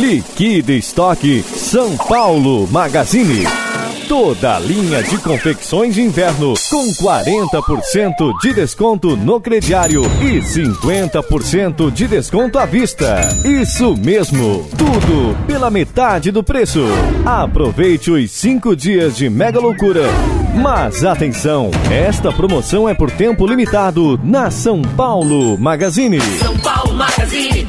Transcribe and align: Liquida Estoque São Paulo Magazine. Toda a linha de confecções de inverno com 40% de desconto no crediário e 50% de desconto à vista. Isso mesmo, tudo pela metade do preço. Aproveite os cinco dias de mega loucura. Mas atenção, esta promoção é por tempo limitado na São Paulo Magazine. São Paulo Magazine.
Liquida 0.00 0.72
Estoque 0.72 1.42
São 1.42 1.94
Paulo 1.94 2.66
Magazine. 2.68 3.44
Toda 4.08 4.56
a 4.56 4.58
linha 4.58 5.02
de 5.02 5.18
confecções 5.18 5.94
de 5.94 6.00
inverno 6.00 6.54
com 6.70 6.86
40% 6.94 8.40
de 8.40 8.54
desconto 8.54 9.14
no 9.14 9.38
crediário 9.38 10.02
e 10.22 10.40
50% 10.40 11.92
de 11.92 12.08
desconto 12.08 12.58
à 12.58 12.64
vista. 12.64 13.20
Isso 13.44 13.94
mesmo, 13.94 14.66
tudo 14.70 15.36
pela 15.46 15.70
metade 15.70 16.30
do 16.30 16.42
preço. 16.42 16.80
Aproveite 17.26 18.10
os 18.10 18.30
cinco 18.30 18.74
dias 18.74 19.14
de 19.18 19.28
mega 19.28 19.60
loucura. 19.60 20.06
Mas 20.54 21.04
atenção, 21.04 21.70
esta 21.90 22.32
promoção 22.32 22.88
é 22.88 22.94
por 22.94 23.10
tempo 23.10 23.46
limitado 23.46 24.18
na 24.24 24.50
São 24.50 24.80
Paulo 24.80 25.58
Magazine. 25.58 26.20
São 26.38 26.56
Paulo 26.58 26.94
Magazine. 26.94 27.59